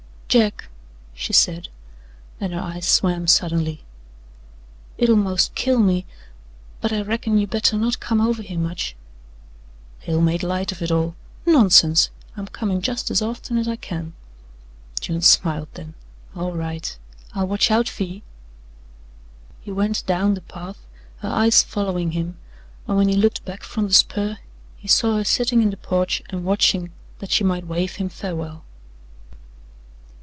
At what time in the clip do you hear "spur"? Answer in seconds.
23.93-24.37